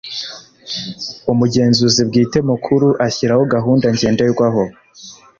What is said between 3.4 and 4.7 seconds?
gahunda ngenderwaho